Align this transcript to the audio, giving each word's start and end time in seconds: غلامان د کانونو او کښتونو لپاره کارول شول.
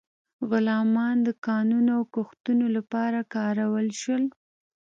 غلامان 0.49 1.15
د 1.27 1.29
کانونو 1.47 1.89
او 1.97 2.03
کښتونو 2.13 2.65
لپاره 2.75 3.19
کارول 3.35 3.87
شول. 4.01 4.23